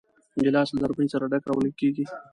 [0.41, 2.05] ګیلاس له نرمۍ سره ډک راوړل کېږي.